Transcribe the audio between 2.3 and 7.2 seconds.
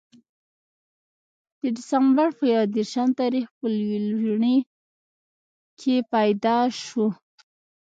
پۀ يو ديرشم تاريخ پۀ ليلوڼۍ کښې پېداشو